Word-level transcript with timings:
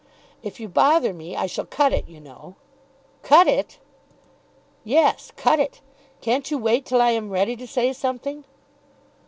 "If 0.41 0.59
you 0.59 0.67
bother 0.67 1.13
me 1.13 1.35
I 1.35 1.45
shall 1.45 1.67
cut 1.67 1.93
it, 1.93 2.09
you 2.09 2.19
know." 2.19 2.55
"Cut 3.21 3.45
it!" 3.47 3.77
"Yes; 4.83 5.31
cut 5.35 5.59
it. 5.59 5.79
Can't 6.21 6.49
you 6.49 6.57
wait 6.57 6.87
till 6.87 7.03
I 7.03 7.11
am 7.11 7.29
ready 7.29 7.55
to 7.55 7.67
say 7.67 7.93
something?" 7.93 8.43